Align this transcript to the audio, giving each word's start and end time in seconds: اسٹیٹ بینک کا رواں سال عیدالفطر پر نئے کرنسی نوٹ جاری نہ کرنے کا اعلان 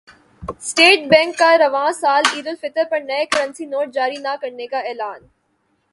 اسٹیٹ 0.43 0.99
بینک 1.09 1.37
کا 1.39 1.49
رواں 1.57 1.91
سال 1.93 2.23
عیدالفطر 2.35 2.83
پر 2.91 2.99
نئے 3.01 3.25
کرنسی 3.31 3.65
نوٹ 3.65 3.93
جاری 3.93 4.17
نہ 4.21 4.35
کرنے 4.41 4.67
کا 4.67 4.79
اعلان 4.79 5.21